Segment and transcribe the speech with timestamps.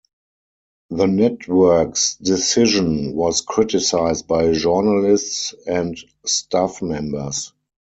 [0.89, 7.53] The network's decision was criticized by journalists and staff members.